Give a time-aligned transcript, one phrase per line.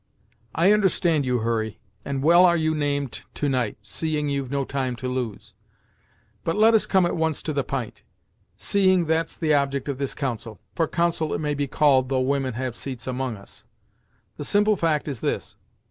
[0.55, 4.95] "I understand you, Hurry, and well are you named to night, seeing you've no time
[4.95, 5.53] to lose.
[6.43, 8.01] But let us come at once to the p'int,
[8.57, 12.55] seeing that's the object of this council for council it may be called, though women
[12.55, 13.63] have seats among us.
[14.37, 15.55] The simple fact is this.